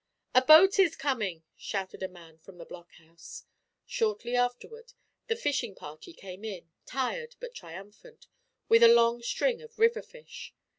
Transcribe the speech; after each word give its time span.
"A 0.33 0.41
boat 0.41 0.79
is 0.79 0.95
coming," 0.95 1.43
shouted 1.55 2.01
a 2.01 2.07
man 2.07 2.39
from 2.39 2.57
the 2.57 2.65
blockhouse. 2.65 3.43
Shortly 3.85 4.35
afterward, 4.35 4.93
the 5.27 5.35
fishing 5.35 5.75
party 5.75 6.11
came 6.11 6.43
in, 6.43 6.71
tired 6.87 7.35
but 7.39 7.53
triumphant, 7.53 8.25
with 8.67 8.81
a 8.81 8.87
long 8.87 9.21
string 9.21 9.61
of 9.61 9.77
river 9.77 10.01
fish. 10.01 10.55